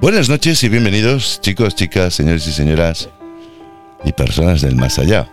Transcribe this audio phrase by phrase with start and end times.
[0.00, 3.08] Buenas noches y bienvenidos, chicos, chicas, señores y señoras
[4.04, 5.28] y personas del más allá.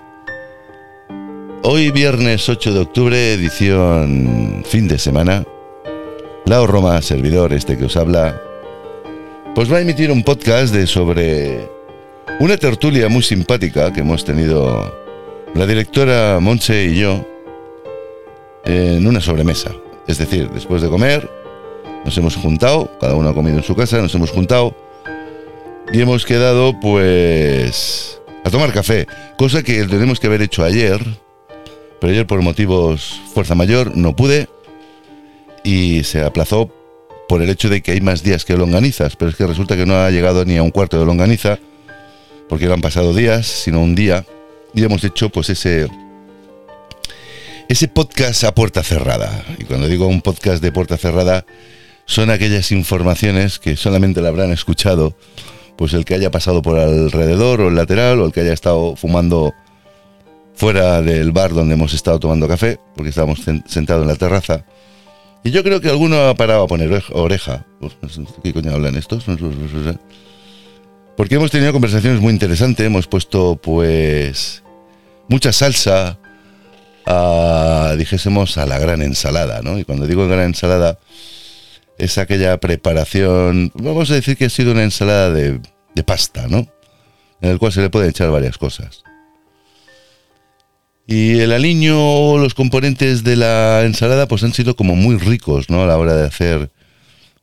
[1.61, 5.45] Hoy viernes 8 de octubre, edición fin de semana.
[6.47, 8.41] Lao Roma, servidor este que os habla,
[9.53, 11.69] pues va a emitir un podcast de sobre
[12.39, 14.91] una tertulia muy simpática que hemos tenido
[15.53, 17.23] la directora Monse y yo
[18.65, 19.71] en una sobremesa.
[20.07, 21.44] Es decir, después de comer,
[22.05, 24.75] nos hemos juntado, cada uno ha comido en su casa, nos hemos juntado
[25.91, 31.03] y hemos quedado pues a tomar café, cosa que tenemos que haber hecho ayer,
[31.99, 34.47] pero ayer por motivos fuerza mayor no pude
[35.63, 36.71] y se aplazó
[37.27, 39.87] por el hecho de que hay más días que longanizas, pero es que resulta que
[39.87, 41.57] no ha llegado ni a un cuarto de longaniza,
[42.47, 44.25] porque no han pasado días, sino un día,
[44.75, 45.89] y hemos hecho pues ese
[47.67, 49.43] ese podcast a puerta cerrada.
[49.57, 51.47] Y cuando digo un podcast de puerta cerrada,
[52.05, 55.15] son aquellas informaciones que solamente la habrán escuchado
[55.75, 58.95] pues el que haya pasado por alrededor o el lateral o el que haya estado
[58.95, 59.53] fumando
[60.53, 64.65] fuera del bar donde hemos estado tomando café, porque estábamos sentados en la terraza.
[65.43, 67.65] Y yo creo que alguno ha parado a poner oreja.
[68.41, 69.25] ¿Qué coño hablan estos?
[71.17, 74.63] Porque hemos tenido conversaciones muy interesantes, hemos puesto pues
[75.27, 76.17] mucha salsa
[77.05, 79.77] a, dijésemos, a la gran ensalada, ¿no?
[79.77, 80.99] Y cuando digo gran ensalada,
[81.97, 85.59] es aquella preparación, vamos a decir que ha sido una ensalada de,
[85.95, 86.67] de pasta, ¿no?
[87.41, 89.03] En el cual se le pueden echar varias cosas.
[91.07, 95.69] Y el aliño o los componentes de la ensalada pues han sido como muy ricos,
[95.69, 95.83] ¿no?
[95.83, 96.71] A la hora de hacer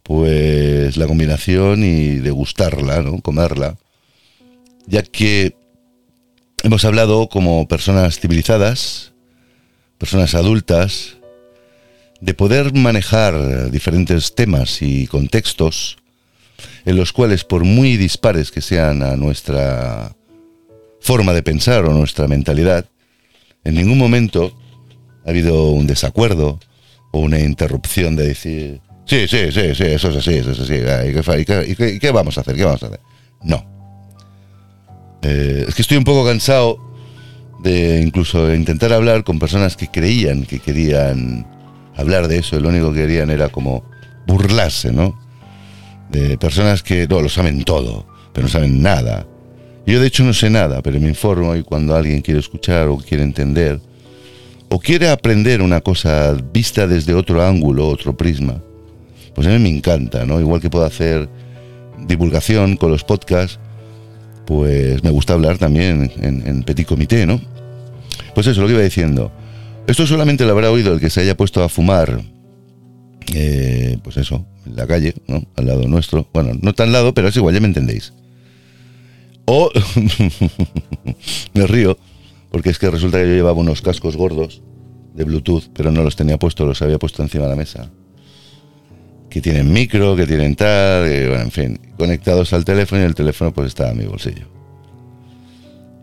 [0.02, 3.20] pues la combinación y degustarla, ¿no?
[3.20, 3.76] Comerla.
[4.86, 5.54] Ya que
[6.64, 9.12] hemos hablado como personas civilizadas,
[9.96, 11.18] personas adultas,
[12.22, 15.98] de poder manejar diferentes temas y contextos
[16.84, 20.14] en los cuales, por muy dispares que sean a nuestra
[21.00, 22.86] forma de pensar o nuestra mentalidad,
[23.64, 24.56] en ningún momento
[25.26, 26.60] ha habido un desacuerdo
[27.10, 30.74] o una interrupción de decir, sí, sí, sí, sí, eso es así, eso es así,
[30.74, 32.54] ¿y qué, vamos a hacer?
[32.54, 33.00] ¿Qué vamos a hacer?
[33.42, 33.66] No.
[35.22, 36.78] Eh, es que estoy un poco cansado
[37.64, 41.46] de incluso intentar hablar con personas que creían que querían
[41.96, 43.84] hablar de eso, lo único que querían era como
[44.26, 45.18] burlarse, ¿no?
[46.10, 49.26] De personas que no lo saben todo, pero no saben nada.
[49.86, 52.98] Yo de hecho no sé nada, pero me informo y cuando alguien quiere escuchar o
[52.98, 53.80] quiere entender
[54.68, 58.62] o quiere aprender una cosa vista desde otro ángulo, otro prisma,
[59.34, 60.40] pues a mí me encanta, ¿no?
[60.40, 61.28] Igual que puedo hacer
[62.06, 63.58] divulgación con los podcasts,
[64.46, 67.40] pues me gusta hablar también en, en petit comité, ¿no?
[68.34, 69.30] Pues eso, lo que iba diciendo.
[69.86, 72.22] Esto solamente lo habrá oído el que se haya puesto a fumar,
[73.34, 75.42] eh, pues eso, en la calle, ¿no?
[75.56, 76.28] Al lado nuestro.
[76.32, 78.12] Bueno, no tan lado, pero es igual, ya me entendéis.
[79.44, 79.70] O
[81.54, 81.98] me río,
[82.50, 84.62] porque es que resulta que yo llevaba unos cascos gordos
[85.14, 87.90] de Bluetooth, pero no los tenía puestos, los había puesto encima de la mesa.
[89.28, 93.52] Que tienen micro, que tienen tal, bueno, en fin, conectados al teléfono y el teléfono
[93.52, 94.46] pues estaba en mi bolsillo.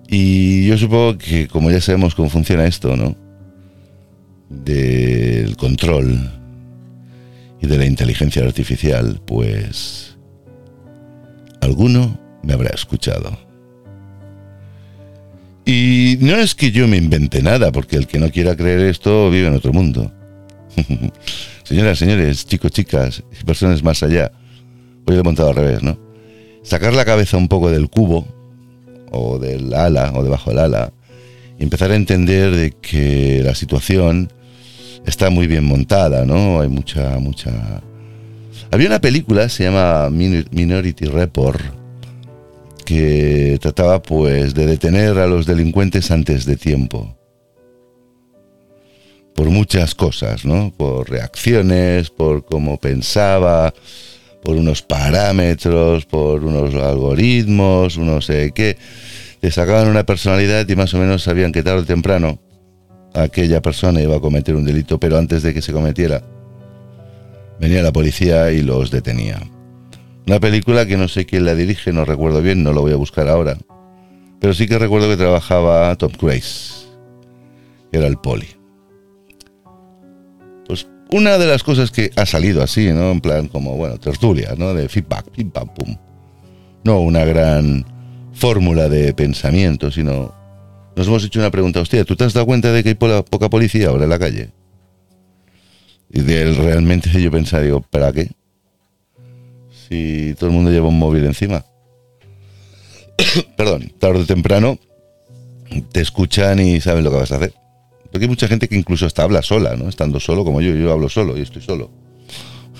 [0.07, 3.28] Y yo supongo que como ya sabemos cómo funciona esto, ¿no?
[4.49, 6.29] Del control
[7.61, 10.17] y de la inteligencia artificial, pues
[11.61, 13.37] alguno me habrá escuchado.
[15.65, 19.29] Y no es que yo me invente nada, porque el que no quiera creer esto
[19.29, 20.11] vive en otro mundo.
[21.63, 24.31] Señoras, señores, chicos, chicas, personas más allá,
[25.05, 25.99] hoy lo he montado al revés, ¿no?
[26.63, 28.27] Sacar la cabeza un poco del cubo,
[29.11, 30.91] o del ala, o debajo del ala,
[31.59, 34.31] y empezar a entender de que la situación
[35.05, 36.61] está muy bien montada, ¿no?
[36.61, 37.81] Hay mucha, mucha...
[38.71, 41.61] Había una película, se llama Minority Report,
[42.85, 47.15] que trataba pues de detener a los delincuentes antes de tiempo.
[49.33, 50.71] Por muchas cosas, ¿no?
[50.75, 53.73] Por reacciones, por cómo pensaba,
[54.43, 58.77] por unos parámetros, por unos algoritmos, no sé qué.
[59.41, 62.39] Le sacaban una personalidad y más o menos sabían que tarde o temprano
[63.13, 66.21] aquella persona iba a cometer un delito, pero antes de que se cometiera,
[67.59, 69.39] venía la policía y los detenía.
[70.27, 72.97] Una película que no sé quién la dirige, no recuerdo bien, no lo voy a
[72.97, 73.57] buscar ahora.
[74.39, 76.87] Pero sí que recuerdo que trabajaba Tom Cruise,
[77.91, 78.47] que era el poli.
[80.67, 83.11] Pues una de las cosas que ha salido así, ¿no?
[83.11, 84.73] En plan como, bueno, tertulia, ¿no?
[84.73, 85.97] De feedback, pim pam pum.
[86.83, 87.85] No una gran
[88.31, 90.33] fórmula de pensamiento, sino
[90.99, 93.49] nos hemos hecho una pregunta, hostia, ¿tú te has dado cuenta de que hay poca
[93.49, 94.49] policía ahora en la calle?
[96.11, 98.31] Y de él realmente yo pensaba, digo, ¿para qué?
[99.87, 101.63] si todo el mundo lleva un móvil encima?
[103.55, 104.77] Perdón, tarde o temprano
[105.93, 107.53] te escuchan y saben lo que vas a hacer.
[108.11, 109.87] Porque hay mucha gente que incluso hasta habla sola, ¿no?
[109.87, 111.91] Estando solo como yo, yo hablo solo y estoy solo.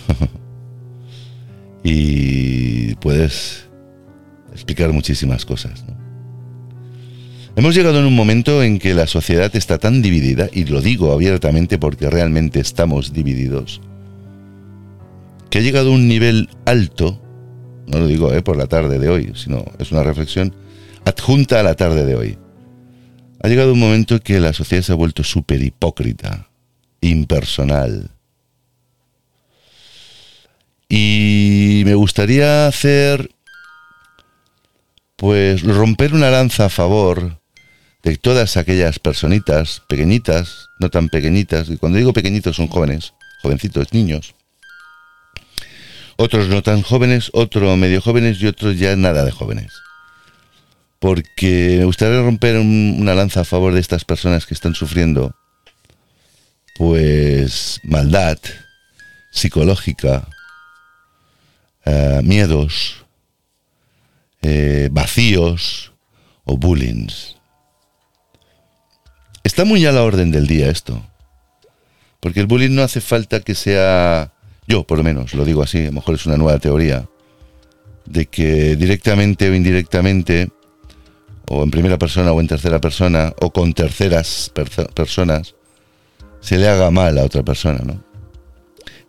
[1.85, 3.69] y puedes
[4.51, 5.98] explicar muchísimas cosas, ¿no?
[7.59, 11.11] Hemos llegado en un momento en que la sociedad está tan dividida, y lo digo
[11.11, 13.81] abiertamente porque realmente estamos divididos,
[15.49, 17.21] que ha llegado a un nivel alto,
[17.85, 20.55] no lo digo eh, por la tarde de hoy, sino es una reflexión
[21.03, 22.37] adjunta a la tarde de hoy.
[23.43, 26.47] Ha llegado un momento en que la sociedad se ha vuelto súper hipócrita,
[27.01, 28.09] impersonal.
[30.87, 33.31] Y me gustaría hacer,
[35.17, 37.38] pues, romper una lanza a favor
[38.03, 43.93] de todas aquellas personitas pequeñitas, no tan pequeñitas, y cuando digo pequeñitos son jóvenes, jovencitos,
[43.93, 44.35] niños,
[46.21, 49.71] otros no tan jóvenes, otros medio jóvenes y otros ya nada de jóvenes.
[50.99, 55.33] Porque me gustaría romper una lanza a favor de estas personas que están sufriendo,
[56.77, 58.37] pues, maldad
[59.31, 60.27] psicológica,
[61.85, 63.05] eh, miedos,
[64.41, 65.93] eh, vacíos
[66.43, 67.07] o bullying.
[69.43, 71.01] Está muy a la orden del día esto.
[72.19, 74.33] Porque el bullying no hace falta que sea,
[74.67, 77.07] yo por lo menos, lo digo así, a lo mejor es una nueva teoría,
[78.05, 80.49] de que directamente o indirectamente,
[81.47, 84.51] o en primera persona o en tercera persona, o con terceras
[84.93, 85.55] personas,
[86.41, 88.03] se le haga mal a otra persona, ¿no?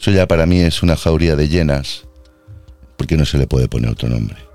[0.00, 2.05] Eso ya para mí es una jauría de llenas,
[2.97, 4.50] porque no se le puede poner otro nombre.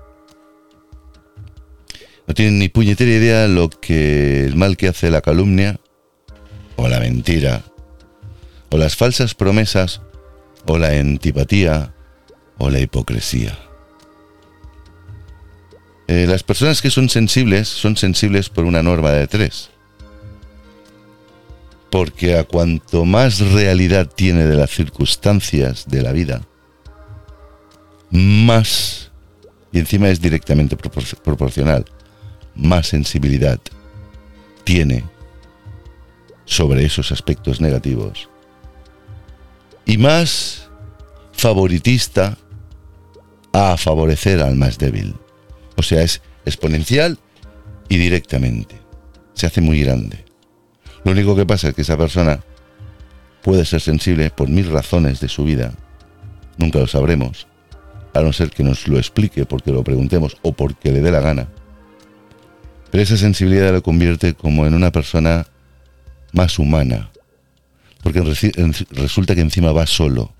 [2.26, 5.78] No tienen ni puñetera idea lo que el mal que hace la calumnia,
[6.76, 7.62] o la mentira,
[8.70, 10.00] o las falsas promesas,
[10.66, 11.94] o la antipatía,
[12.58, 13.56] o la hipocresía.
[16.08, 19.70] Eh, las personas que son sensibles son sensibles por una norma de tres.
[21.90, 26.42] Porque a cuanto más realidad tiene de las circunstancias de la vida,
[28.10, 29.10] más,
[29.72, 31.84] y encima es directamente proporcional,
[32.56, 33.60] más sensibilidad
[34.64, 35.04] tiene
[36.44, 38.28] sobre esos aspectos negativos
[39.84, 40.68] y más
[41.32, 42.36] favoritista
[43.52, 45.14] a favorecer al más débil.
[45.76, 47.18] O sea, es exponencial
[47.88, 48.76] y directamente.
[49.34, 50.24] Se hace muy grande.
[51.04, 52.40] Lo único que pasa es que esa persona
[53.42, 55.72] puede ser sensible por mil razones de su vida.
[56.58, 57.46] Nunca lo sabremos,
[58.12, 61.20] a no ser que nos lo explique porque lo preguntemos o porque le dé la
[61.20, 61.48] gana.
[62.90, 65.46] Pero esa sensibilidad lo convierte como en una persona
[66.32, 67.10] más humana.
[68.02, 68.20] Porque
[68.90, 70.32] resulta que encima va solo.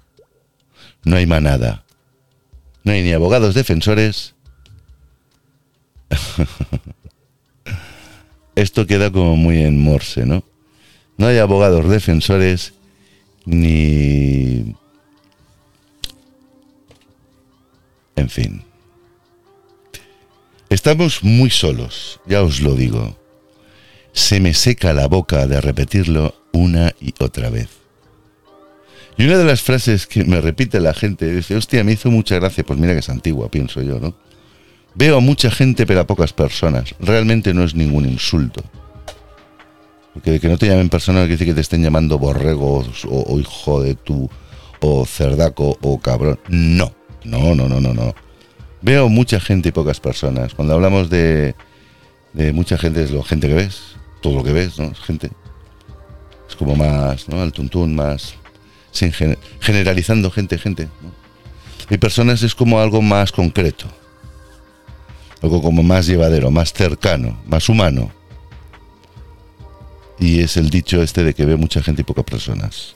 [1.05, 1.85] No hay manada.
[2.85, 4.35] No hay ni abogados defensores.
[8.55, 10.45] Esto queda como muy en morse, ¿no?
[11.19, 12.75] No hay abogados defensores
[13.45, 14.75] ni...
[18.17, 18.66] En fin.
[20.69, 23.17] Estamos muy solos, ya os lo digo.
[24.13, 27.69] Se me seca la boca de repetirlo una y otra vez.
[29.17, 32.35] Y una de las frases que me repite la gente dice, hostia, me hizo mucha
[32.37, 34.17] gracia, pues mira que es antigua, pienso yo, ¿no?
[34.95, 36.97] Veo a mucha gente pero a pocas personas.
[36.99, 38.65] Realmente no es ningún insulto.
[40.15, 43.83] Porque que no te llamen persona quiere decir que te estén llamando borrego o hijo
[43.83, 44.29] de tu,
[44.81, 46.41] o cerdaco o cabrón.
[46.49, 46.93] No,
[47.25, 48.26] no, no, no, no, no.
[48.87, 50.55] Veo mucha gente y pocas personas.
[50.55, 51.57] Cuando hablamos de,
[52.35, 54.85] de mucha gente, es lo gente que ves, todo lo que ves, ¿no?
[54.93, 55.33] Es gente.
[56.49, 57.43] Es como más, ¿no?
[57.43, 58.35] Al tuntún, más.
[58.93, 59.13] Sin
[59.59, 60.87] generalizando gente, gente.
[61.91, 63.87] Y personas es como algo más concreto.
[65.43, 68.13] Algo como más llevadero, más cercano, más humano.
[70.21, 72.95] Y es el dicho este de que ve mucha gente y pocas personas.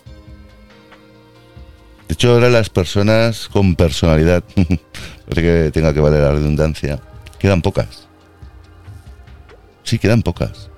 [2.06, 4.44] De hecho, ahora las personas con personalidad,
[5.34, 7.00] que tenga que valer la redundancia,
[7.38, 8.08] quedan pocas.
[9.82, 10.70] Sí, quedan pocas.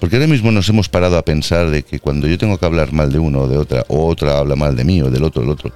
[0.00, 2.92] Porque ahora mismo nos hemos parado a pensar de que cuando yo tengo que hablar
[2.92, 5.42] mal de uno o de otra, o otra habla mal de mí o del otro,
[5.42, 5.72] del otro,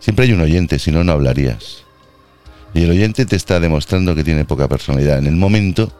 [0.00, 1.84] siempre hay un oyente, si no, no hablarías.
[2.74, 5.18] Y el oyente te está demostrando que tiene poca personalidad.
[5.18, 5.92] En el momento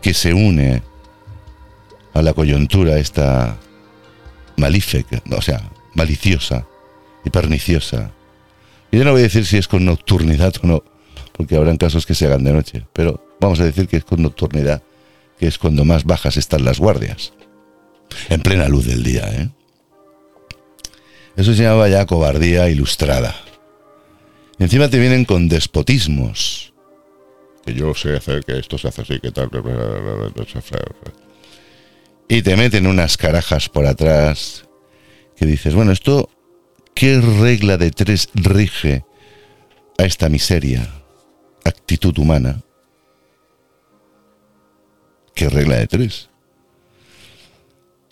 [0.00, 0.82] que se une
[2.14, 3.56] a la coyuntura esta
[4.56, 6.66] malífica, o sea, maliciosa,
[7.26, 8.12] y perniciosa.
[8.96, 10.84] Yo no voy a decir si es con nocturnidad o no,
[11.32, 14.22] porque habrán casos que se hagan de noche, pero vamos a decir que es con
[14.22, 14.82] nocturnidad,
[15.38, 17.34] que es cuando más bajas están las guardias.
[18.30, 19.50] En plena luz del día, ¿eh?
[21.36, 23.36] Eso se llamaba ya cobardía ilustrada.
[24.58, 26.72] Encima te vienen con despotismos.
[27.66, 29.50] Que yo sé hacer, que esto se hace así, que tal.
[32.28, 34.64] Y te meten unas carajas por atrás
[35.36, 36.30] que dices, bueno, esto,
[36.96, 39.04] ¿qué regla de tres rige
[39.98, 40.90] a esta miseria?
[41.62, 42.62] Actitud humana.
[45.34, 46.30] ¿Qué regla de tres?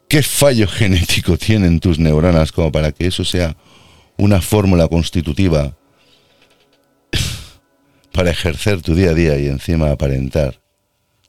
[0.07, 3.57] ¿Qué fallo genético tienen tus neuronas como para que eso sea
[4.19, 5.77] una fórmula constitutiva
[8.13, 10.61] para ejercer tu día a día y encima aparentar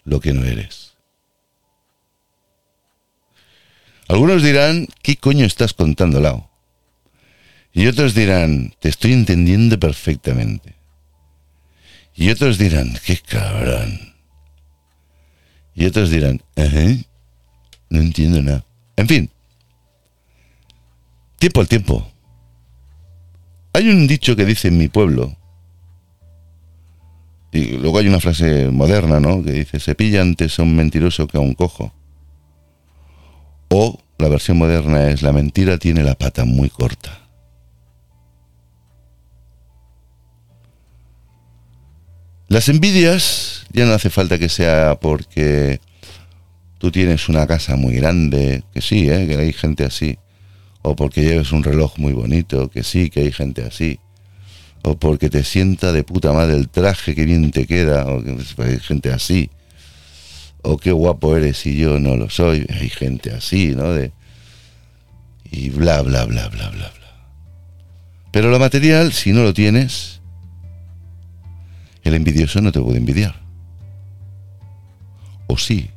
[0.04, 0.94] lo que no eres?
[4.10, 6.55] Algunos dirán, ¿qué coño estás contando, Lao?
[7.76, 10.76] Y otros dirán, te estoy entendiendo perfectamente.
[12.16, 14.16] Y otros dirán, qué cabrón.
[15.76, 16.42] Y otros dirán,
[17.90, 18.66] no entiendo nada.
[18.96, 19.30] En fin,
[21.38, 22.10] tiempo al tiempo.
[23.74, 25.36] Hay un dicho que dice en mi pueblo,
[27.52, 29.44] y luego hay una frase moderna, ¿no?
[29.44, 31.94] Que dice, se pilla antes a un mentiroso que a un cojo.
[33.70, 37.25] O la versión moderna es, la mentira tiene la pata muy corta.
[42.48, 45.80] Las envidias ya no hace falta que sea porque
[46.78, 49.26] tú tienes una casa muy grande, que sí, ¿eh?
[49.28, 50.20] que hay gente así,
[50.84, 54.00] o porque lleves un reloj muy bonito, que sí, que hay gente así,
[54.84, 58.38] o porque te sienta de puta madre el traje que bien te queda, o que
[58.60, 59.50] hay gente así,
[60.62, 63.92] o qué guapo eres y yo no lo soy, hay gente así, ¿no?
[63.92, 64.12] De,
[65.50, 67.32] y bla, bla, bla, bla, bla, bla.
[68.32, 70.15] Pero lo material, si no lo tienes,
[72.06, 73.36] el envidioso no te puede envidiar.
[75.48, 75.90] O sí,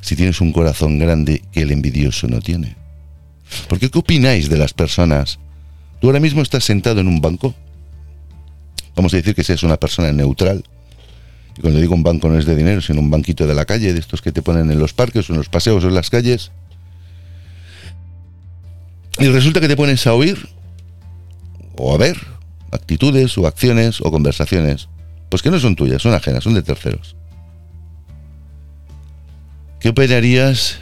[0.00, 2.76] si tienes un corazón grande que el envidioso no tiene.
[3.68, 5.38] Porque ¿qué opináis de las personas?
[6.00, 7.54] Tú ahora mismo estás sentado en un banco.
[8.94, 10.64] Vamos a decir que seas una persona neutral.
[11.56, 13.92] Y cuando digo un banco no es de dinero, sino un banquito de la calle,
[13.92, 16.10] de estos que te ponen en los parques o en los paseos o en las
[16.10, 16.50] calles.
[19.18, 20.48] Y resulta que te pones a oír
[21.76, 22.35] o a ver
[22.72, 24.88] actitudes o acciones o conversaciones,
[25.28, 27.16] pues que no son tuyas, son ajenas, son de terceros.
[29.80, 30.78] ¿Qué opinarías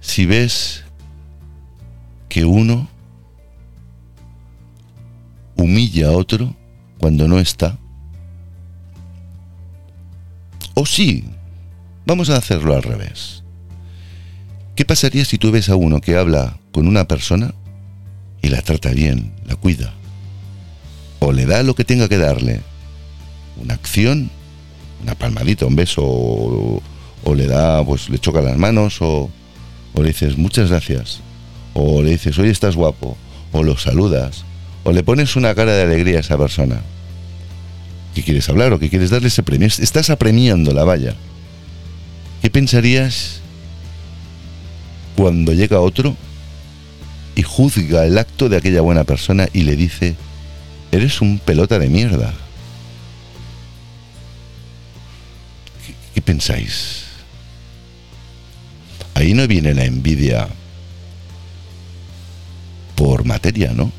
[0.00, 0.84] si ves
[2.28, 2.88] que uno
[5.56, 6.54] humilla a otro
[6.98, 7.78] cuando no está?
[10.74, 11.24] O sí,
[12.06, 13.44] vamos a hacerlo al revés.
[14.74, 17.54] ¿Qué pasaría si tú ves a uno que habla con una persona
[18.42, 19.94] y la trata bien, la cuida?
[21.20, 22.60] O le da lo que tenga que darle,
[23.56, 24.30] una acción,
[25.02, 26.82] una palmadita, un beso, o,
[27.34, 29.30] le da, pues le choca las manos, o,
[29.94, 31.20] le dices muchas gracias,
[31.74, 33.16] o le dices, oye, estás guapo,
[33.52, 34.44] o lo saludas,
[34.82, 36.80] o le pones una cara de alegría a esa persona.
[38.14, 39.66] ¿Qué quieres hablar o qué quieres darle ese premio?
[39.66, 41.14] Estás apremiando la valla.
[42.42, 43.40] ¿Qué pensarías
[45.16, 46.14] cuando llega otro
[47.42, 50.14] y juzga el acto de aquella buena persona y le dice,
[50.92, 52.32] eres un pelota de mierda?
[56.14, 57.02] ¿Qué, pensáis?
[59.14, 60.46] Ahí no viene la envidia
[62.94, 63.90] por materia, ¿no?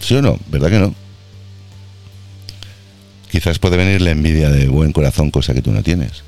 [0.00, 0.38] ¿Sí o no?
[0.52, 0.94] ¿Verdad que no?
[3.28, 6.22] Quizás puede venir la envidia de buen corazón, cosa que tú no tienes.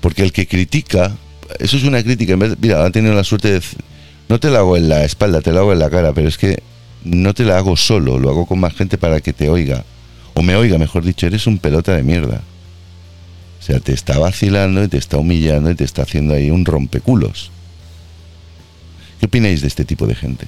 [0.00, 1.14] Porque el que critica,
[1.58, 3.62] eso es una crítica, en vez mira, ha tenido la suerte de...
[4.28, 6.36] No te la hago en la espalda, te la hago en la cara, pero es
[6.36, 6.62] que
[7.04, 9.84] no te la hago solo, lo hago con más gente para que te oiga.
[10.34, 12.42] O me oiga, mejor dicho, eres un pelota de mierda.
[13.60, 16.64] O sea, te está vacilando y te está humillando y te está haciendo ahí un
[16.64, 17.50] rompeculos.
[19.20, 20.46] ¿Qué opináis de este tipo de gente?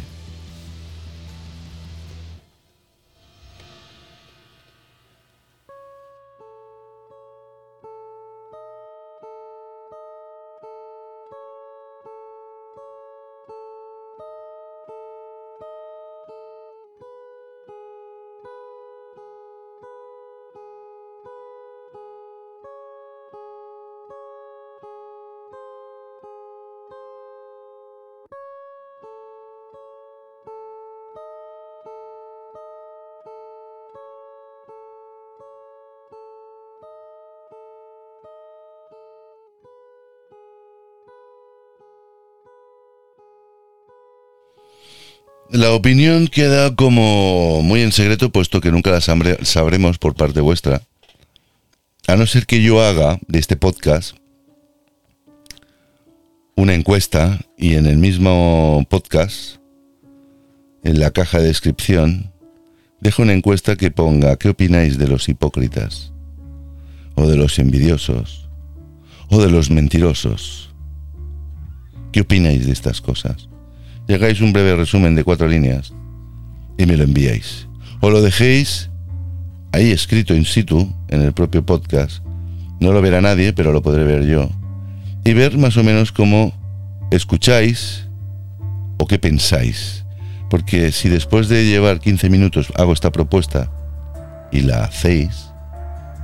[45.50, 50.82] La opinión queda como muy en secreto, puesto que nunca la sabremos por parte vuestra.
[52.06, 54.14] A no ser que yo haga de este podcast
[56.54, 59.56] una encuesta y en el mismo podcast
[60.84, 62.30] en la caja de descripción,
[63.00, 66.12] dejo una encuesta que ponga ¿qué opináis de los hipócritas?
[67.14, 68.50] ¿O de los envidiosos?
[69.30, 70.74] ¿O de los mentirosos?
[72.12, 73.48] ¿Qué opináis de estas cosas?
[74.08, 75.92] Llegáis un breve resumen de cuatro líneas
[76.78, 77.68] y me lo enviáis.
[78.00, 78.88] O lo dejéis
[79.72, 82.22] ahí escrito in situ, en el propio podcast.
[82.80, 84.48] No lo verá nadie, pero lo podré ver yo.
[85.24, 86.54] Y ver más o menos cómo
[87.10, 88.08] escucháis
[88.98, 90.06] o qué pensáis.
[90.48, 93.70] Porque si después de llevar 15 minutos hago esta propuesta
[94.50, 95.50] y la hacéis,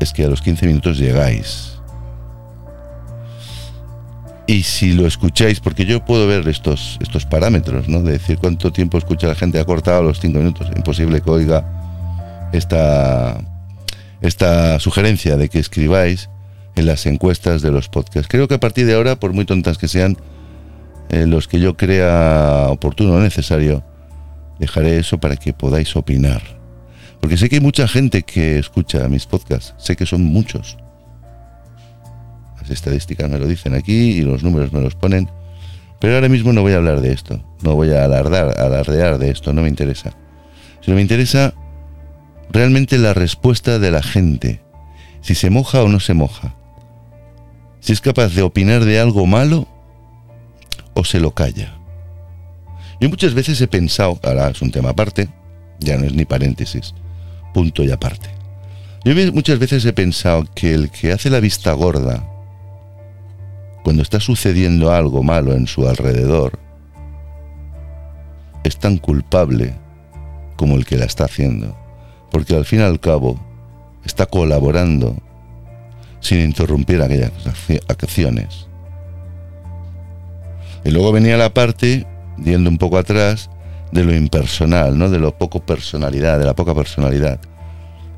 [0.01, 1.74] es que a los 15 minutos llegáis.
[4.47, 8.03] Y si lo escucháis, porque yo puedo ver estos, estos parámetros, ¿no?
[8.03, 10.69] De decir cuánto tiempo escucha la gente, ha cortado los 5 minutos.
[10.77, 13.41] Imposible que oiga esta,
[14.21, 16.29] esta sugerencia de que escribáis
[16.77, 18.29] en las encuestas de los podcasts.
[18.29, 20.19] Creo que a partir de ahora, por muy tontas que sean,
[21.09, 23.83] eh, los que yo crea oportuno o necesario,
[24.59, 26.43] dejaré eso para que podáis opinar.
[27.21, 30.77] Porque sé que hay mucha gente que escucha mis podcasts, sé que son muchos.
[32.65, 35.29] Las estadísticas me lo dicen aquí y los números me los ponen.
[36.01, 39.31] Pero ahora mismo no voy a hablar de esto, no voy a alardar, alardear de
[39.31, 40.13] esto, no me interesa.
[40.81, 41.53] Sino me interesa
[42.51, 44.63] realmente la respuesta de la gente,
[45.21, 46.55] si se moja o no se moja,
[47.81, 49.69] si es capaz de opinar de algo malo
[50.95, 51.75] o se lo calla.
[52.99, 55.29] Yo muchas veces he pensado, ahora es un tema aparte,
[55.81, 56.95] ya no es ni paréntesis,
[57.53, 58.31] punto y aparte.
[59.05, 62.34] Yo muchas veces he pensado que el que hace la vista gorda
[63.85, 66.59] cuando está sucediendo algo malo en su alrededor
[68.65, 69.75] es tan culpable
[70.57, 71.77] como el que la está haciendo
[72.35, 73.39] porque al fin y al cabo
[74.05, 75.17] está colaborando
[76.19, 77.31] sin interrumpir aquellas
[77.87, 78.67] acciones.
[80.85, 82.05] Y luego venía la parte,
[82.43, 83.51] yendo un poco atrás,
[83.93, 85.11] de lo impersonal, ¿no?
[85.11, 87.39] De lo poco personalidad, de la poca personalidad.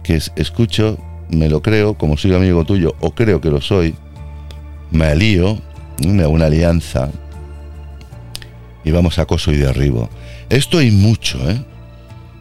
[0.03, 0.97] Que es, escucho,
[1.29, 3.95] me lo creo, como soy amigo tuyo, o creo que lo soy,
[4.91, 5.59] me alío,
[6.07, 7.11] me hago una alianza,
[8.87, 10.09] y vamos a acoso y derribo.
[10.49, 11.61] Esto hay mucho, ¿eh?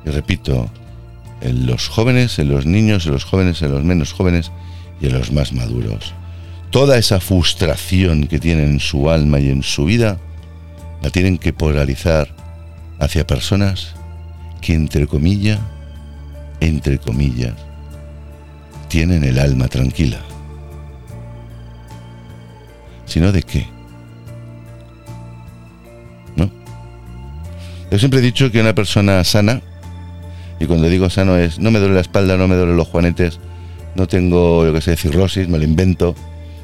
[0.06, 0.70] Y repito,
[1.42, 4.52] en los jóvenes, en los niños, en los jóvenes, en los menos jóvenes
[5.02, 6.14] y en los más maduros.
[6.70, 10.20] Toda esa frustración que tienen en su alma y en su vida
[11.02, 12.30] la tienen que polarizar
[13.00, 13.96] hacia personas
[14.62, 15.60] que entre comillas,
[16.60, 17.54] entre comillas,
[18.88, 20.20] tienen el alma tranquila.
[23.06, 23.68] ¿Sino de qué?
[26.36, 26.50] ¿No?
[27.92, 29.62] Yo siempre he dicho que una persona sana
[30.60, 33.40] y cuando digo sano es, no me duele la espalda, no me duelen los juanetes,
[33.96, 36.16] no tengo, yo que sé, cirrosis, me lo invento,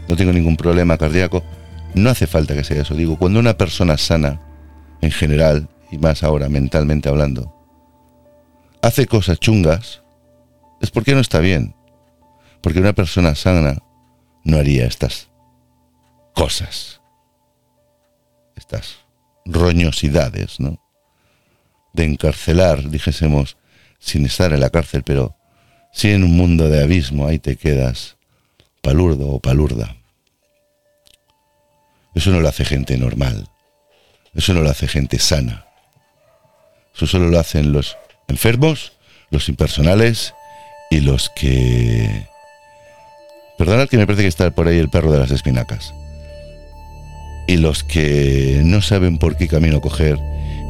[0.08, 1.44] no tengo ningún problema cardíaco.
[1.94, 2.94] No hace falta que sea eso.
[2.94, 4.40] Digo, cuando una persona sana,
[5.02, 7.54] en general, y más ahora mentalmente hablando,
[8.82, 10.02] hace cosas chungas,
[10.80, 11.76] es porque no está bien.
[12.62, 13.78] Porque una persona sana
[14.46, 15.31] no haría estas
[16.34, 17.02] cosas,
[18.56, 18.98] estas
[19.46, 20.80] roñosidades, ¿no?
[21.94, 23.58] De encarcelar, dijésemos,
[24.00, 25.36] sin estar en la cárcel, pero
[25.92, 28.18] sí en un mundo de abismo, ahí te quedas,
[28.82, 29.96] palurdo o palurda.
[32.16, 33.50] Eso no lo hace gente normal,
[34.34, 35.66] eso no lo hace gente sana.
[36.96, 38.94] Eso solo lo hacen los enfermos,
[39.30, 40.34] los impersonales
[40.90, 42.28] y los que...
[43.58, 45.94] Perdonad que me parece que está por ahí el perro de las espinacas.
[47.52, 50.18] Y los que no saben por qué camino coger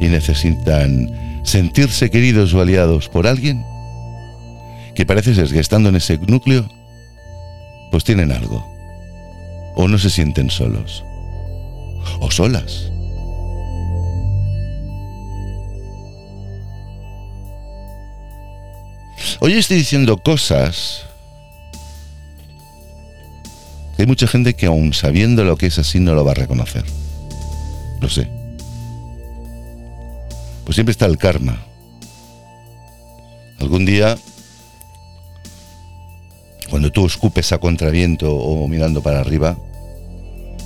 [0.00, 3.64] y necesitan sentirse queridos o aliados por alguien
[4.96, 6.68] que parece ser que estando en ese núcleo,
[7.92, 8.66] pues tienen algo.
[9.76, 11.04] O no se sienten solos.
[12.18, 12.90] O solas.
[19.38, 21.06] Hoy estoy diciendo cosas
[24.02, 26.84] hay mucha gente que aún sabiendo lo que es así no lo va a reconocer.
[28.00, 28.28] Lo sé
[30.64, 31.58] pues siempre está el karma.
[33.58, 34.16] Algún día,
[36.70, 39.56] cuando tú escupes a contraviento o mirando para arriba,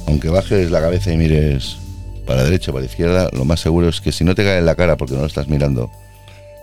[0.07, 1.79] aunque bajes la cabeza y mires
[2.25, 4.44] para la derecha o para la izquierda, lo más seguro es que si no te
[4.44, 5.90] cae en la cara porque no lo estás mirando,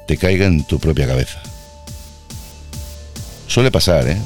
[0.07, 1.41] te caiga en tu propia cabeza.
[3.47, 4.17] Suele pasar, ¿eh?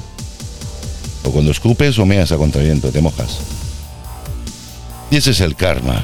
[1.38, 3.38] Cuando escupes o meas a contraviento, te mojas.
[5.12, 6.04] Y ese es el karma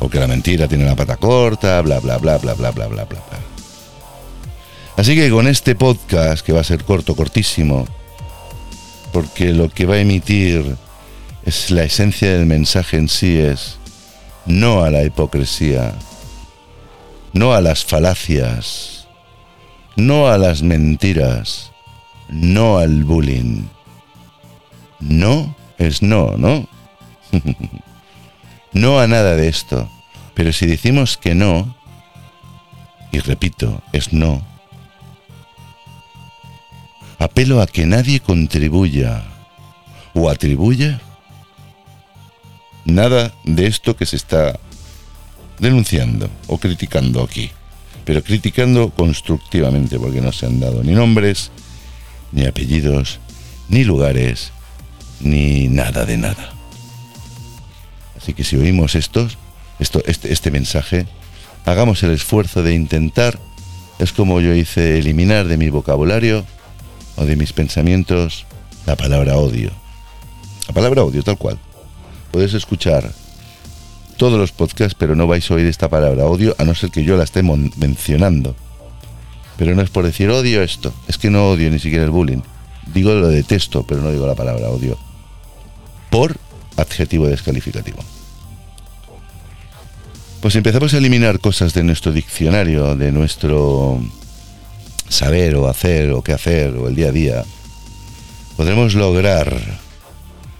[0.00, 3.04] o que la mentira tiene la pata corta, bla, bla, bla, bla, bla, bla, bla,
[3.04, 3.20] bla.
[4.96, 7.86] Así que con este podcast, que va a ser corto, cortísimo,
[9.12, 10.76] porque lo que va a emitir
[11.46, 13.76] es la esencia del mensaje en sí, es
[14.44, 15.94] no a la hipocresía,
[17.32, 19.06] no a las falacias,
[19.94, 21.71] no a las mentiras,
[22.32, 23.64] no al bullying.
[25.00, 26.66] No es no, ¿no?
[28.72, 29.88] no a nada de esto.
[30.34, 31.76] Pero si decimos que no,
[33.12, 34.42] y repito, es no,
[37.18, 39.24] apelo a que nadie contribuya
[40.14, 41.00] o atribuya
[42.84, 44.58] nada de esto que se está
[45.58, 47.50] denunciando o criticando aquí,
[48.04, 51.50] pero criticando constructivamente porque no se han dado ni nombres,
[52.32, 53.20] ni apellidos,
[53.68, 54.52] ni lugares,
[55.20, 56.52] ni nada de nada.
[58.16, 59.38] Así que si oímos estos,
[59.78, 61.06] esto, este, este mensaje,
[61.64, 63.38] hagamos el esfuerzo de intentar,
[63.98, 66.44] es como yo hice, eliminar de mi vocabulario
[67.16, 68.46] o de mis pensamientos
[68.86, 69.70] la palabra odio.
[70.68, 71.58] La palabra odio, tal cual.
[72.30, 73.12] Puedes escuchar
[74.16, 77.04] todos los podcasts, pero no vais a oír esta palabra odio, a no ser que
[77.04, 78.54] yo la esté mencionando.
[79.56, 82.42] Pero no es por decir odio esto, es que no odio ni siquiera el bullying.
[82.92, 84.98] Digo lo detesto, pero no digo la palabra odio.
[86.10, 86.36] Por
[86.76, 87.98] adjetivo descalificativo.
[90.40, 94.02] Pues empezamos a eliminar cosas de nuestro diccionario, de nuestro
[95.08, 97.44] saber o hacer o qué hacer o el día a día.
[98.56, 99.56] Podremos lograr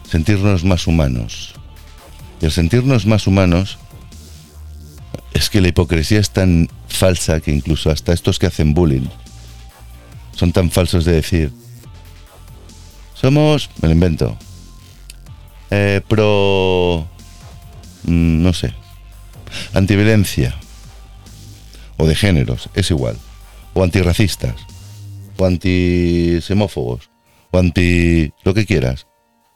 [0.09, 1.55] sentirnos más humanos,
[2.41, 3.79] y al sentirnos más humanos,
[5.35, 9.09] es que la hipocresía es tan falsa que incluso hasta estos que hacen bullying
[10.33, 11.53] son tan falsos de decir,
[13.15, 14.37] somos, me lo invento,
[15.71, 17.07] eh, pro,
[18.05, 18.75] mm, no sé,
[19.75, 20.57] antiviolencia,
[21.97, 23.17] o de géneros, es igual,
[23.75, 24.57] o antirracistas,
[25.39, 27.11] o antisemófobos,
[27.51, 29.07] o anti lo que quieras.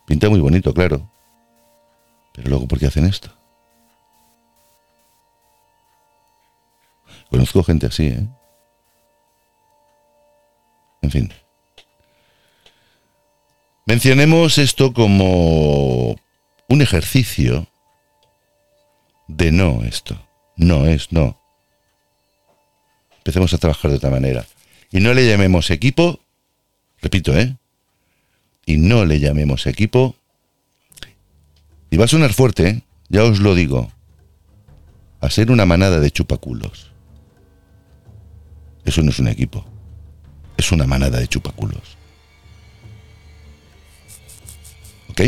[0.07, 1.11] Pinta muy bonito, claro.
[2.33, 3.31] Pero luego, ¿por qué hacen esto?
[7.31, 8.27] Conozco gente así, ¿eh?
[11.03, 11.33] En fin.
[13.87, 16.17] Mencionemos esto como
[16.69, 17.69] un ejercicio
[19.29, 20.21] de no esto.
[20.57, 21.41] No es no.
[23.19, 24.47] Empecemos a trabajar de otra manera.
[24.91, 26.21] Y no le llamemos equipo,
[27.01, 27.57] repito, ¿eh?
[28.65, 30.17] Y no le llamemos equipo
[31.91, 32.83] y va a sonar fuerte, ¿eh?
[33.09, 33.93] ya os lo digo,
[35.21, 36.93] a ser una manada de chupaculos.
[38.87, 39.65] Eso no es un equipo,
[40.57, 41.99] es una manada de chupaculos.
[45.11, 45.23] ¿Ok?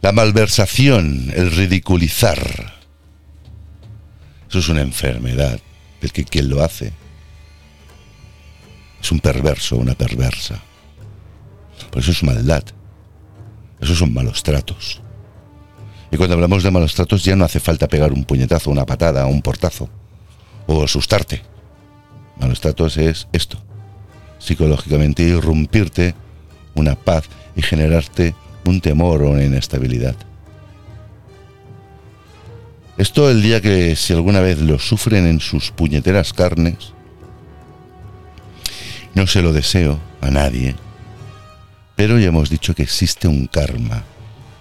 [0.00, 2.72] La malversación, el ridiculizar,
[4.48, 5.60] eso es una enfermedad
[6.00, 6.92] del que quien lo hace
[9.00, 10.60] es un perverso, una perversa.
[11.90, 12.64] Por eso es maldad.
[13.80, 15.00] Esos son malos tratos.
[16.10, 19.26] Y cuando hablamos de malos tratos ya no hace falta pegar un puñetazo, una patada,
[19.26, 19.90] un portazo
[20.74, 21.42] o asustarte.
[22.38, 23.58] Malos tratos es esto.
[24.38, 26.14] Psicológicamente irrumpirte
[26.74, 30.16] una paz y generarte un temor o una inestabilidad.
[32.98, 36.92] Esto el día que si alguna vez lo sufren en sus puñeteras carnes,
[39.14, 40.74] no se lo deseo a nadie,
[41.96, 44.04] pero ya hemos dicho que existe un karma.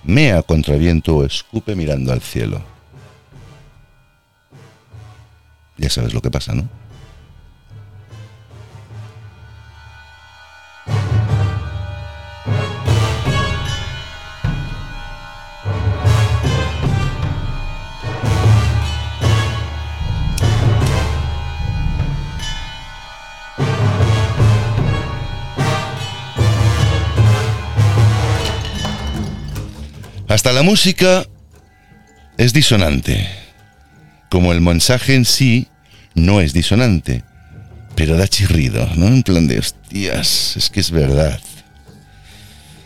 [0.04, 2.71] Mea contra viento o escupe mirando al cielo.
[5.78, 6.70] Ya sabes lo que pasa, ¿no?
[30.32, 31.26] Hasta la música
[32.38, 33.28] es disonante,
[34.32, 35.68] como el mensaje en sí
[36.16, 37.26] no es disonante,
[37.96, 39.08] pero da chirrido, ¿no?
[39.08, 41.38] En plan de, hostias, es que es verdad.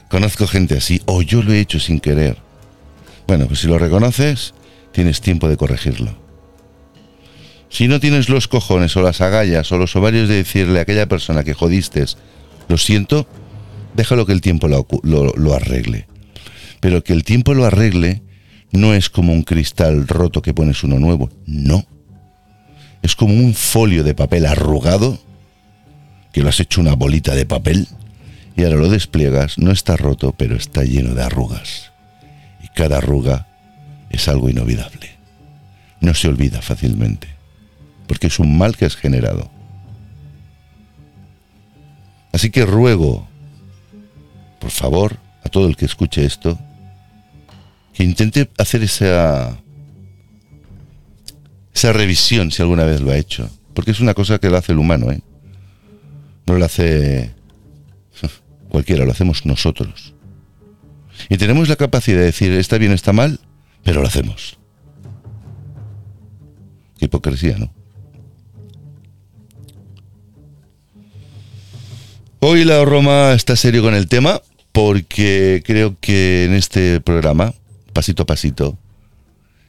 [0.09, 2.37] Conozco gente así, o yo lo he hecho sin querer.
[3.27, 4.55] Bueno, pues si lo reconoces,
[4.91, 6.17] tienes tiempo de corregirlo.
[7.69, 11.05] Si no tienes los cojones o las agallas o los ovarios de decirle a aquella
[11.05, 12.05] persona que jodiste,
[12.69, 13.27] lo siento,
[13.93, 16.07] déjalo que el tiempo lo, lo arregle.
[16.79, 18.23] Pero que el tiempo lo arregle
[18.75, 21.85] no es como un cristal roto que pones uno nuevo, no.
[23.01, 25.19] Es como un folio de papel arrugado
[26.31, 27.87] que lo has hecho una bolita de papel
[28.57, 31.91] y ahora lo despliegas, no está roto, pero está lleno de arrugas.
[32.63, 33.47] Y cada arruga
[34.09, 35.11] es algo inolvidable.
[35.99, 37.27] No se olvida fácilmente,
[38.07, 39.49] porque es un mal que has generado.
[42.31, 43.27] Así que ruego,
[44.59, 46.57] por favor, a todo el que escuche esto,
[47.95, 49.57] que intente hacer esa
[51.73, 53.49] esa revisión si alguna vez lo ha hecho.
[53.73, 55.21] Porque es una cosa que lo hace el humano, ¿eh?
[56.45, 57.31] No lo hace
[58.69, 60.13] cualquiera, lo hacemos nosotros.
[61.29, 63.39] Y tenemos la capacidad de decir, está bien, está mal,
[63.83, 64.57] pero lo hacemos.
[66.97, 67.73] Qué hipocresía, ¿no?
[72.39, 77.53] Hoy la Roma está serio con el tema porque creo que en este programa,
[77.95, 78.77] pasito a pasito,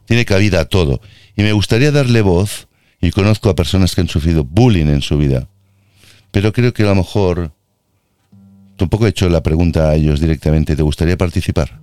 [0.05, 0.99] tiene cabida a todo.
[1.37, 2.67] Y me gustaría darle voz,
[2.99, 5.47] y conozco a personas que han sufrido bullying en su vida,
[6.31, 7.53] pero creo que a lo mejor,
[8.75, 11.79] tampoco he hecho la pregunta a ellos directamente, ¿te gustaría participar?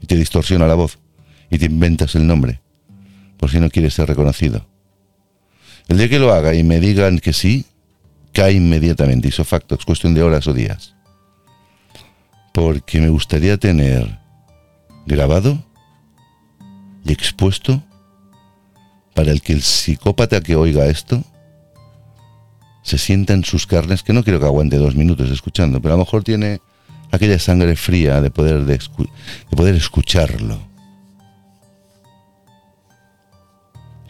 [0.00, 0.98] Y te distorsiona la voz
[1.50, 2.60] y te inventas el nombre,
[3.36, 4.66] por si no quieres ser reconocido.
[5.88, 7.64] El día que lo haga y me digan que sí,
[8.32, 10.94] cae inmediatamente, hizo facto, es cuestión de horas o días.
[12.52, 14.18] Porque me gustaría tener
[15.06, 15.64] grabado
[17.12, 17.82] expuesto
[19.14, 21.24] para el que el psicópata que oiga esto
[22.82, 25.96] se sienta en sus carnes, que no quiero que aguante dos minutos escuchando, pero a
[25.98, 26.60] lo mejor tiene
[27.10, 28.80] aquella sangre fría de poder, de,
[29.50, 30.58] poder escucharlo.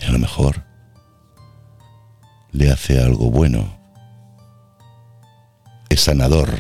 [0.01, 0.65] Y a lo mejor
[2.53, 3.77] le hace algo bueno.
[5.89, 6.51] Es sanador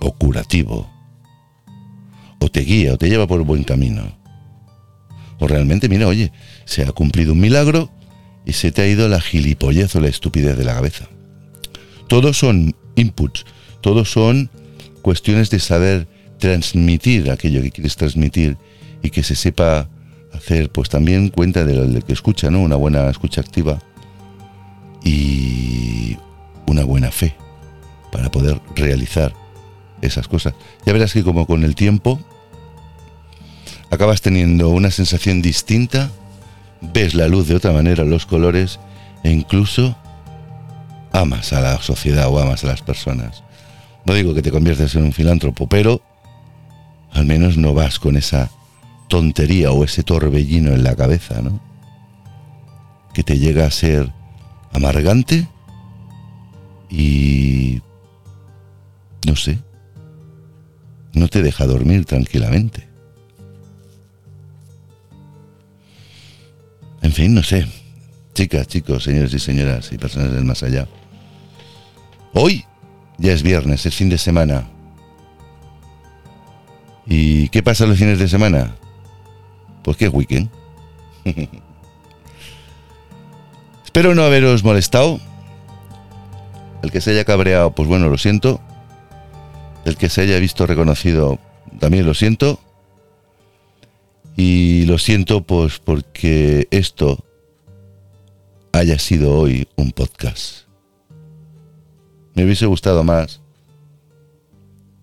[0.00, 0.90] o curativo.
[2.40, 4.21] O te guía o te lleva por buen camino.
[5.38, 6.32] O realmente, mira, oye,
[6.64, 7.90] se ha cumplido un milagro
[8.44, 11.08] y se te ha ido la gilipollez o la estupidez de la cabeza.
[12.08, 13.44] Todos son inputs,
[13.80, 14.50] todos son
[15.02, 16.06] cuestiones de saber
[16.38, 18.56] transmitir aquello que quieres transmitir
[19.02, 19.88] y que se sepa
[20.32, 22.60] hacer pues también cuenta de lo que escucha, ¿no?
[22.60, 23.78] Una buena escucha activa
[25.04, 26.16] y
[26.66, 27.34] una buena fe
[28.10, 29.34] para poder realizar
[30.00, 30.54] esas cosas.
[30.84, 32.20] Ya verás que como con el tiempo
[33.92, 36.10] acabas teniendo una sensación distinta,
[36.80, 38.80] ves la luz de otra manera, los colores
[39.22, 39.94] e incluso
[41.12, 43.44] amas a la sociedad o amas a las personas.
[44.06, 46.00] No digo que te conviertas en un filántropo, pero
[47.12, 48.50] al menos no vas con esa
[49.10, 51.60] tontería o ese torbellino en la cabeza, ¿no?
[53.12, 54.10] Que te llega a ser
[54.72, 55.46] amargante
[56.88, 57.82] y...
[59.26, 59.58] no sé,
[61.12, 62.91] no te deja dormir tranquilamente.
[67.02, 67.66] En fin, no sé.
[68.34, 70.88] Chicas, chicos, señores y señoras y personas del más allá.
[72.32, 72.64] Hoy
[73.18, 74.68] ya es viernes, es fin de semana.
[77.06, 78.76] ¿Y qué pasa los fines de semana?
[79.82, 80.48] Pues que es weekend.
[83.84, 85.20] Espero no haberos molestado.
[86.82, 88.60] El que se haya cabreado, pues bueno, lo siento.
[89.84, 91.38] El que se haya visto reconocido,
[91.78, 92.58] también lo siento.
[94.36, 97.24] Y lo siento pues porque esto
[98.72, 100.66] haya sido hoy un podcast.
[102.34, 103.40] Me hubiese gustado más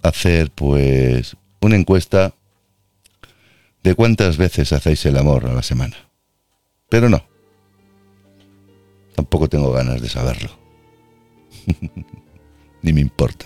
[0.02, 2.34] hacer pues una encuesta
[3.84, 5.96] de cuántas veces hacéis el amor a la semana.
[6.90, 7.24] Pero no.
[9.16, 10.50] Tampoco tengo ganas de saberlo.
[12.82, 13.46] Ni me importa.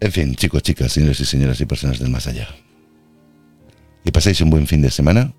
[0.00, 2.48] En fin, chicos, chicas, señores y señoras y personas del más allá.
[4.06, 5.32] Que paséis un buen fin de semana.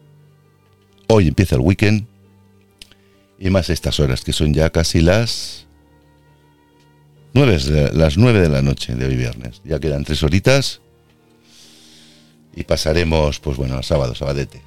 [1.07, 2.05] Hoy empieza el weekend.
[3.39, 5.67] Y más estas horas, que son ya casi las
[7.33, 7.59] nueve,
[7.93, 9.61] las nueve de la noche de hoy viernes.
[9.63, 10.81] Ya quedan tres horitas.
[12.57, 14.61] Y pasaremos, pues bueno, sábado, sabadete.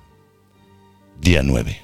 [1.20, 1.78] Día 9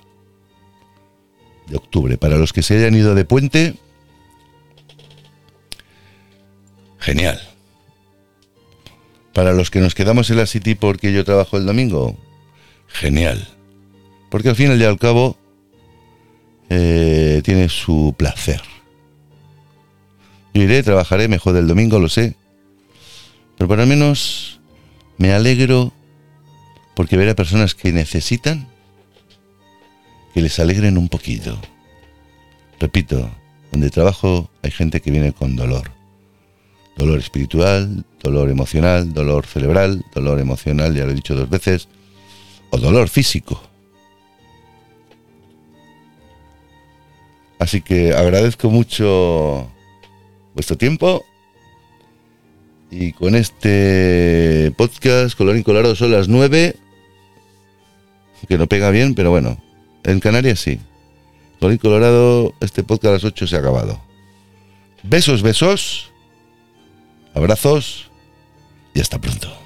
[1.69, 2.17] de octubre.
[2.17, 3.75] Para los que se hayan ido de puente,
[6.99, 7.56] genial.
[9.37, 12.17] Para los que nos quedamos en la City porque yo trabajo el domingo,
[12.87, 13.47] genial.
[14.31, 15.37] Porque al fin y al cabo
[16.71, 18.63] eh, tiene su placer.
[20.55, 22.35] Yo iré, trabajaré mejor del domingo, lo sé.
[23.59, 24.59] Pero lo menos
[25.19, 25.93] me alegro
[26.95, 28.67] porque ver a personas que necesitan
[30.33, 31.61] que les alegren un poquito.
[32.81, 33.31] Repito,
[33.71, 35.96] donde trabajo hay gente que viene con dolor.
[36.97, 41.89] Dolor espiritual, dolor emocional, dolor cerebral, dolor emocional, ya lo he dicho dos veces,
[42.71, 43.63] o dolor físico.
[47.59, 49.71] Así que agradezco mucho
[50.55, 51.25] vuestro tiempo
[52.91, 56.77] y con este podcast Colorín Colorado son las nueve,
[58.47, 59.61] que no pega bien, pero bueno,
[60.05, 60.79] en Canarias sí.
[61.61, 64.01] Colín Colorado, este podcast a las 8 se ha acabado.
[65.03, 66.13] Besos, besos.
[67.37, 68.11] Abrazos
[68.95, 69.66] y hasta pronto.